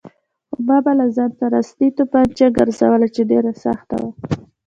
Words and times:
خو 0.51 0.59
ما 0.67 0.77
به 0.85 0.91
له 0.99 1.05
ځان 1.15 1.31
سره 1.39 1.55
اصلي 1.63 1.87
تومانچه 1.97 2.47
ګرځوله 2.57 3.07
چې 3.15 3.21
ډېره 3.31 3.51
سخته 3.63 3.95
وه. 4.01 4.11